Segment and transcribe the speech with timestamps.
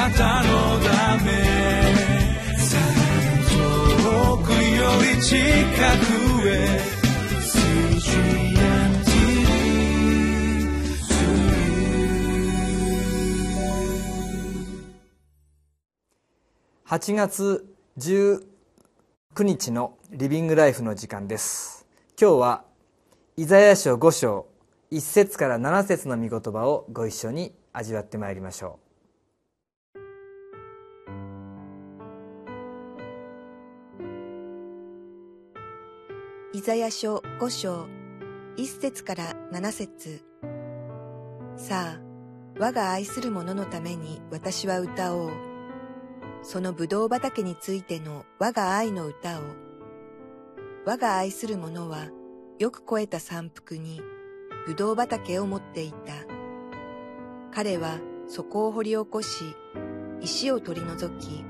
[0.00, 1.30] なたのため
[3.50, 6.80] 遠くより近くへ
[16.86, 17.66] 8月
[17.98, 18.42] 19
[19.42, 21.86] 日のリビングライフの時間です。
[22.18, 22.64] 今日は
[23.36, 24.46] イザヤ書5章
[24.90, 28.89] 1節から7節の御言葉をご一緒に味わってまいりましょう。
[36.60, 37.86] イザヤ書5章
[38.58, 40.22] 1節から7節。
[41.56, 42.00] さあ
[42.58, 45.30] 我が愛する者のために私は歌おう。
[46.42, 49.42] その葡萄畑についての我が愛の歌を、
[50.84, 52.08] 我が愛する者は
[52.58, 54.02] よく肥えた山腹に
[54.66, 56.12] 葡萄畑を持っていた。
[57.52, 59.44] 彼はそこを掘り起こし、
[60.20, 61.42] 石を取り除き、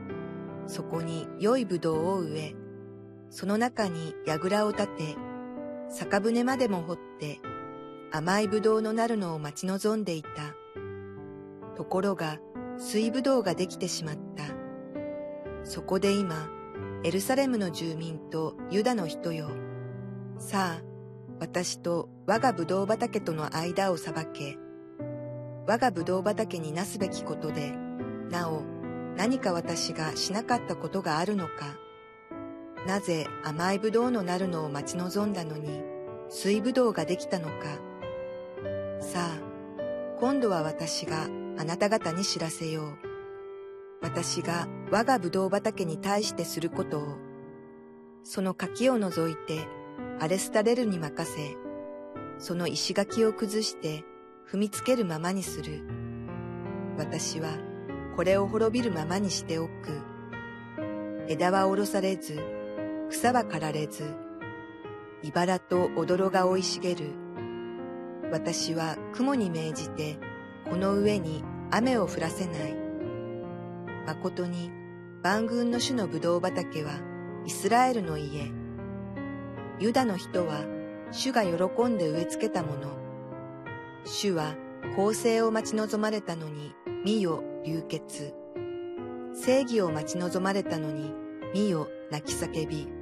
[0.68, 2.60] そこに良い葡萄を植え、
[3.30, 5.16] その中に櫓を立て、
[5.88, 7.40] 酒舟までも掘って、
[8.12, 10.28] 甘い葡萄のなるのを待ち望んでいた。
[11.76, 12.38] ところが、
[12.76, 14.45] 水葡萄ができてしまった。
[15.64, 16.48] そこで今、
[17.04, 19.48] エルサレムの住民とユダの人よ。
[20.38, 20.82] さあ、
[21.38, 24.58] 私と我が葡萄畑との間を裁け。
[25.66, 27.73] 我が葡萄畑になすべきことで、
[28.28, 28.62] なお
[29.16, 31.76] 何か私がしなかったことがあるのか。
[32.86, 35.82] なぜ甘い葡萄のなるのを待ち望んだのに、
[36.28, 37.78] 水葡萄ができたのか。
[39.00, 39.50] さあ、
[40.18, 42.98] 今度は私があなた方に知らせよう。
[44.01, 47.16] 私が我が葡萄畑に対してすることを、
[48.23, 49.66] その柿を除いて
[50.18, 51.56] アレスタレルに任せ、
[52.38, 54.04] その石垣を崩して
[54.51, 55.82] 踏みつけるままにする。
[56.96, 57.51] 私は
[58.16, 60.01] これを滅びるままにしておく。
[61.28, 62.40] 枝は下ろされず、
[63.11, 64.15] 草は刈られず、
[65.22, 67.10] 茨と踊が生い茂る。
[68.31, 70.16] 私は雲に命じて、
[70.69, 72.76] この上に雨を降らせない。
[74.06, 74.70] 誠に
[75.22, 76.93] 万軍の主の葡萄畑は
[77.44, 78.53] イスラエルの家。
[79.81, 80.65] ユダの人は
[81.10, 82.97] 主が喜んで植え付けたもの。
[84.04, 84.54] 主は
[84.94, 88.32] 公正を待ち望まれたのに、見よ流血。
[89.34, 91.12] 正義を待ち望まれたのに、
[91.53, 93.00] 見よ泣き叫び。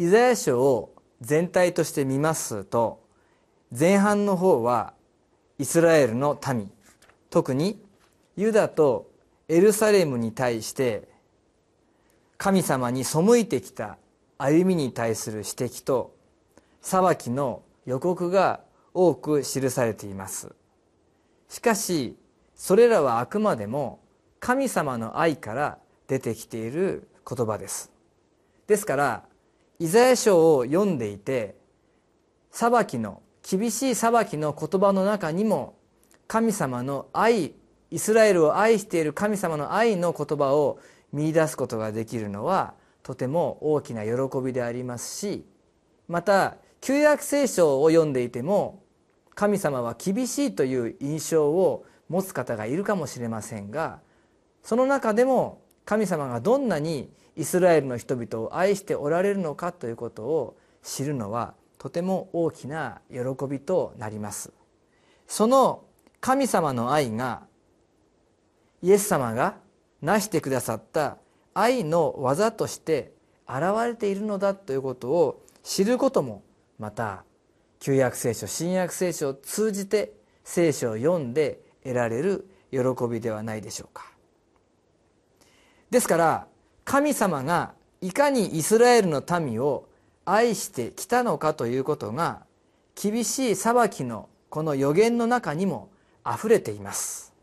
[0.00, 3.02] イザヤ書を全体として見ますと
[3.76, 4.94] 前半の方は
[5.58, 6.70] イスラエルの民。
[7.30, 7.82] 特に
[8.36, 9.10] ユダと
[9.48, 11.08] エルサレムに対して
[12.36, 13.98] 神様に背いてきた
[14.38, 16.14] 歩みに対する指摘と
[16.80, 18.60] 裁きの予告が
[18.94, 20.54] 多く記されています。
[21.48, 22.16] しかし
[22.54, 23.98] それらはあくまでも
[24.38, 27.90] 神様の愛から出てきている言葉です。
[28.68, 29.24] ですから
[29.80, 31.56] イザヤ書を読んでいて
[32.50, 35.78] 裁きの厳しい裁きの言葉の中にも
[36.26, 37.54] 神様の愛
[37.90, 40.80] イスラエルを愛している神様の愛の言葉を
[41.12, 44.12] 見いだすことができるのはとても大きな喜
[44.44, 45.46] びでありますし
[46.08, 48.82] また旧約聖書を読んでいても
[49.34, 54.00] 神様は厳しいという印象を持つ方がいるかもしれませんが
[54.62, 63.18] その中でも神様がどんなにイスラエルの人々を愛しておられるのかということを知るのはとても大きな喜
[63.48, 64.52] びとなります。
[65.28, 65.84] その
[66.20, 67.42] 神様の愛が
[68.82, 69.56] イエス様が
[70.02, 71.18] 成してくださった
[71.54, 73.12] 愛の技として
[73.48, 76.42] 現れているのだということを知ることも
[76.78, 77.22] また
[77.78, 80.12] 旧約聖書新約聖書を通じて
[80.42, 82.78] 聖書を読んで得られる喜
[83.08, 84.10] びではないでしょうか。
[85.90, 86.46] ですから
[86.88, 89.90] 神様がいかにイスラエルの民を
[90.24, 92.46] 愛してきたのかということが
[92.94, 95.90] 厳しい裁きのこの予言の中にも
[96.26, 97.34] 溢れています。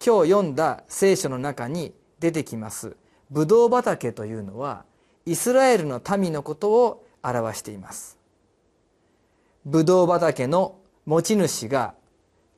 [0.00, 2.96] 今日読んだ聖書の中に出てきます。
[3.32, 4.84] ブドウ畑というのは
[5.26, 8.16] イスラエルの民のことを表しています。
[9.66, 11.94] ブドウ畑の持ち主が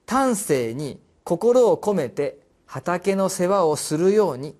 [0.04, 4.54] 丹精に心を込めて畑の世話をするように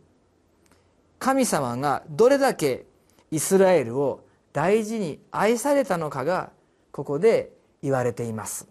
[1.21, 2.87] 神様がどれだけ
[3.31, 6.51] イスラエルを大事に愛されたのかが
[6.91, 7.53] ここで
[7.83, 8.67] 言われています。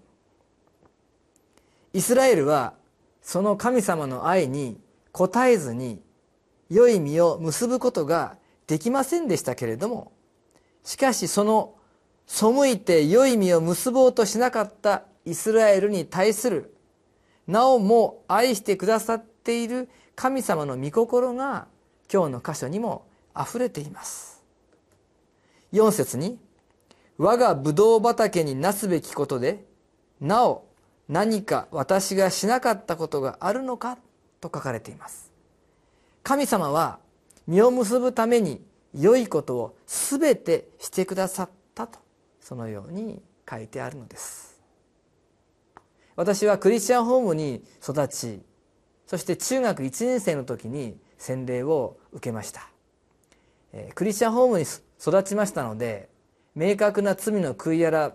[1.94, 2.74] イスラエルは
[3.22, 4.80] その神様の愛に
[5.14, 6.02] 応えずに
[6.70, 8.38] 良い実を結ぶことが
[8.68, 10.12] できませんでしたけれども
[10.84, 11.76] しかしその
[12.28, 16.76] 背いて良い実を結ぼうとしなかったイスラエルに対する
[17.48, 21.68] なおも愛してくださっている神様の御心が
[22.12, 24.44] 今日の箇所にもあふれています
[25.74, 26.40] 4節に
[27.18, 29.66] 「我がブドウ畑になすべきことで
[30.20, 30.66] なお
[31.08, 33.98] 何か私がしなかったことがあるのか?」
[34.42, 35.32] と書かれています
[36.24, 37.00] 神様は
[37.48, 38.64] 実を結ぶために
[38.94, 42.00] 良いことを全てしてくださったと
[42.42, 44.60] そのように書いてあるのです
[46.16, 48.42] 私はクリスチャンホームに育ち
[49.08, 52.70] そして中学1年生の時に洗礼を受けました。
[53.94, 54.66] クリスチャンホームに
[55.00, 56.10] 育ちましたので
[56.56, 58.12] 明確な罪の悔い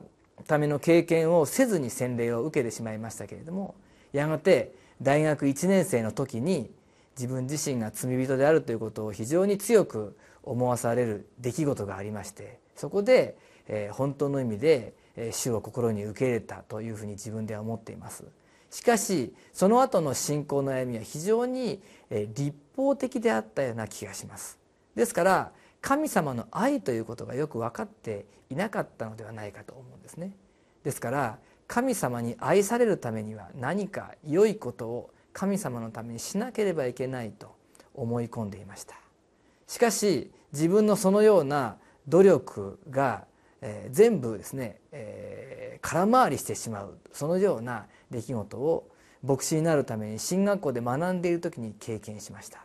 [0.48, 3.76] 改めの経験をせずに洗礼を受けてしまいましたけれども
[4.12, 6.70] やがて大学1年生の時に
[7.16, 13.36] 自分自身が罪人であるということを非常に強く思わされる出来事がありましてそこで、
[13.68, 14.94] え、本当の意味で
[15.30, 18.24] 主を心に受け入れたというふうに自分では思っています。
[18.74, 21.80] しかしその後の信仰の歩みは非常に
[22.10, 24.58] 立法的であったような気がします。
[24.96, 30.36] ですから神様の愛ということがよく分かっていなかったのではないかと思うんですね。
[30.82, 31.38] ですから
[31.68, 37.54] 神様に愛されるためには何か良いことを神様のためにしなければいけないと
[37.94, 38.96] 思い込んでいました。
[39.68, 41.76] しかし自分のそのような
[42.08, 43.24] 努力が、
[43.66, 48.90] えー、全部ですね、えー、空回りしてしまうそのような出来事を
[49.24, 52.58] 牧師になるために進学校で学んでいる時に経験しました。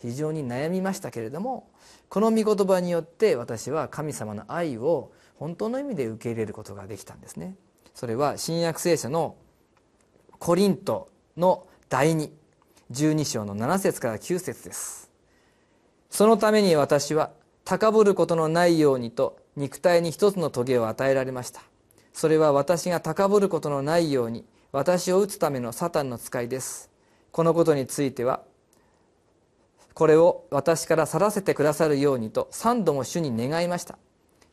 [0.00, 1.70] 非常に悩みましたけれども
[2.10, 7.56] この御言葉によって私は神様の愛を本当の意味で受け入れることができたんですね。
[7.94, 9.36] それは新約聖書の
[10.38, 12.14] コリントの第
[12.92, 15.10] 212章の7節から9節です。
[16.10, 17.32] そのために私は
[17.64, 21.62] 高ぶることのないようにと肉体に一つの棘を与えられました。
[22.12, 26.90] それは私が高ぶることのないように私を打つためのサタンの使いです。
[27.30, 28.42] このことについては
[29.94, 33.98] これを私から去らせてくださるようにと三度も主に願いました。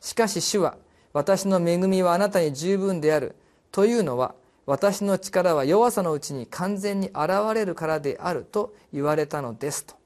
[0.00, 0.76] しかし主は
[1.12, 3.34] 私の恵みはあなたに十分である
[3.70, 4.34] というのは
[4.66, 9.96] 私の力は弱さのうちに完全に現れるからであると言われたのですと。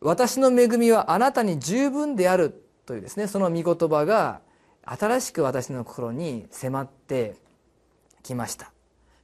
[0.00, 4.40] 私の恵みはあなたに十分であるというですねその御言葉が
[4.84, 7.36] 新しく私の心に迫って
[8.22, 8.72] きました。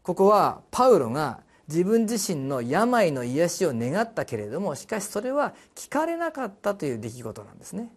[0.02, 7.92] ここはパウロが自分自身の病の癒しを願ったけれどもしかしそれは聞かれなかったという出来事なんですね。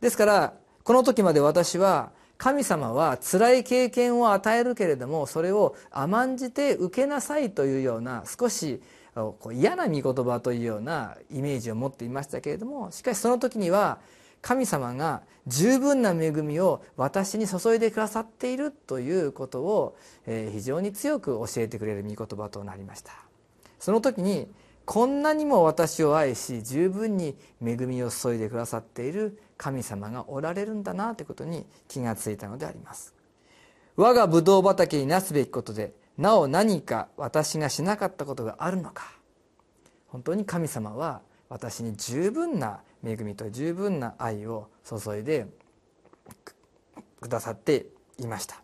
[0.00, 0.52] ですから
[0.84, 8.80] この時まで私は神様は辛い経験を与えるけれどもそれを甘んじて受けなさいというような少し
[9.52, 13.98] 嫌な御言葉というようなイメージを持っていましたけれどもしかしその時には
[14.40, 19.96] 神様が十分な恵みを私に注いでくださっているということを
[20.26, 23.12] 非常に強く教えてくれる御言葉となりました。
[23.78, 24.50] その時に
[24.84, 33.14] こんなにも私を愛し十分に恵みを注いでくださっている神様がおられるんだなということに気がついたのであります。
[33.96, 39.12] 我がブドウ畑になすべきことでなお何か私がしなかったことがあるのか。
[40.08, 45.46] 本当に神様は私に十分な恵みと十分な愛を注いで
[47.20, 47.86] くださって
[48.18, 48.62] いました。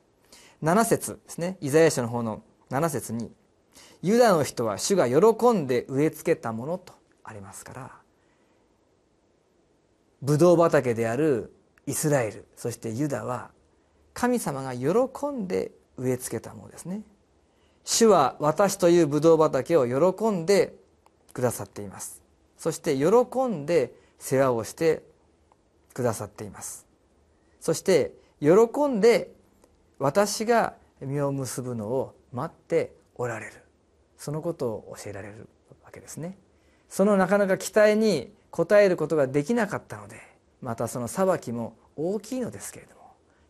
[0.62, 1.58] 7節ですね。
[1.60, 3.30] イザヤ書の方の7節に
[4.02, 7.90] 「ユダの人は主が喜んで植え付けたもの」とありますから
[10.22, 11.54] ブドウ畑である
[11.86, 13.50] イスラエルそしてユダは
[14.14, 17.02] 神様が喜んで植え付けたものですね。
[17.84, 20.74] 主は私というブドウ畑を喜んで
[21.34, 22.22] くださっています。
[22.56, 23.92] そして喜んで
[24.24, 25.02] 世話をして
[25.92, 26.86] くださっています。
[27.60, 28.48] そして喜
[28.88, 29.30] んで
[29.98, 33.52] 私が実を結ぶのを待っておられる。
[34.16, 35.46] そのことを教えられる
[35.84, 36.38] わけですね。
[36.88, 40.16] そのなかなか期待に答えることができなかったので
[40.62, 43.02] またその裁きも大きいのですけれども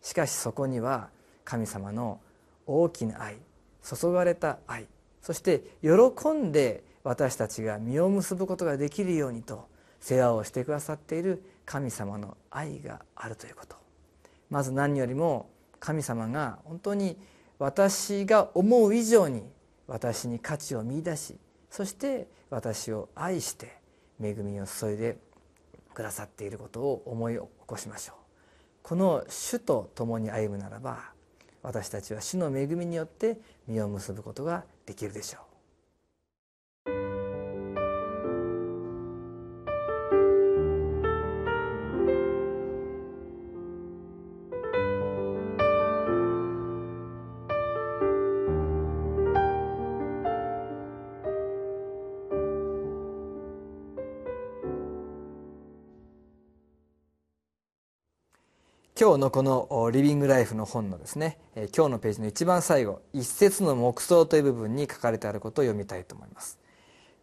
[0.02, 1.08] しかしそこには
[1.44, 2.18] 神様の
[2.66, 3.36] 大きな愛
[3.84, 4.88] 注がれた愛
[5.22, 9.68] そして喜んで私たちが実を結ぶことができるようにと
[10.04, 13.74] 世話をしてくださっている神様の愛があるということ。
[14.50, 15.48] まず何よりも
[15.80, 17.16] 神様が本当に
[17.58, 19.44] 私が思う以上に
[19.86, 21.38] 私に価値を見いだし
[21.70, 23.78] そして私を愛して
[24.22, 25.16] 恵みを注いで
[25.94, 28.16] くださっていることを思い起こしましょう。
[28.82, 31.12] この主と共に歩むならば
[31.62, 35.53] 私たちは主の恵みによって実を結ぶことができるでしょう。
[59.04, 61.36] 今日のこのリビングライフの本のですね
[61.76, 66.58] 今日のページの一番最後一節の黙想という部分に書かれてあることを読みたいと思います。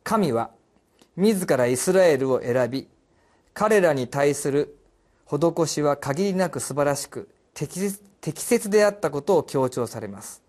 [0.04, 0.52] 神は
[1.16, 2.88] 自らイスラエルを選び
[3.56, 4.78] 彼らに対する
[5.26, 7.80] 施しは限りなく素晴らしく適
[8.44, 10.44] 切であったことを強調されます。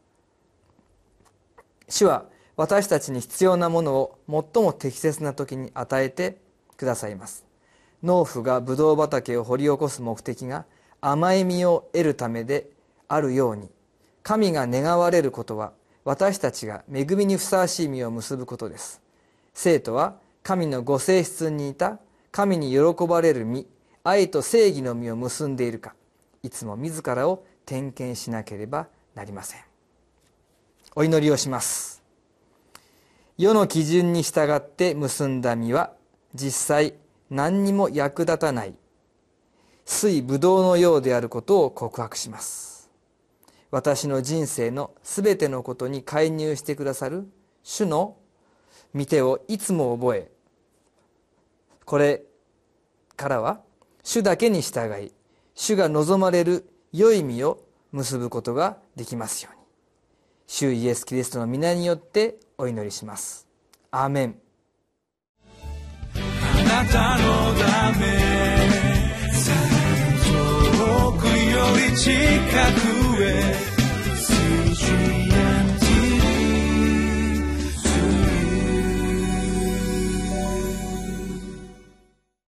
[1.88, 6.36] 主は私たちに必要なものを最も適切な時に与えて
[6.76, 7.46] くださいます。
[8.02, 10.66] 農夫がブドウ畑を掘り起こす目的が
[11.04, 12.70] 甘い実を得るためで
[13.08, 13.68] あるように
[14.22, 15.72] 神が願われることは
[16.04, 19.00] 私たちが恵みにふさわしい実を結ぶことです。
[19.52, 21.98] 生徒は神のご性質に似た
[22.30, 23.66] 神に喜ばれる実
[24.04, 25.94] 愛と正義の実を結んでいるか
[26.42, 29.60] いつも自らを点検しなければなりません。
[30.94, 32.02] お祈りをします。
[33.36, 35.92] 世の基準に従って結んだ実は
[36.34, 36.94] 実際
[37.28, 38.74] 何にも役立たない。
[39.84, 42.90] 水ぶどうのようであることを告白します。
[43.70, 47.26] 私の人生のすべてのことに介入してくださる
[47.62, 48.16] 主の
[48.94, 50.30] 御手をいつも覚え
[51.86, 52.22] これ
[53.16, 53.60] からは
[54.04, 55.12] 主だけに従い
[55.54, 59.62] 主が望まれる良い実を結ぶことができますように。
[60.46, 63.46] 主イエス・キリストの皆によってお祈りします。
[63.90, 64.36] アーメン。
[66.14, 68.61] あなたのため。
[71.76, 73.72] り近くへ。